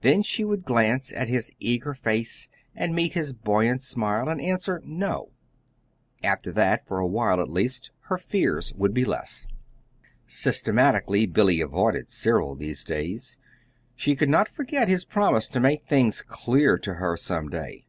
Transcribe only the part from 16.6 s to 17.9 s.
to her some day.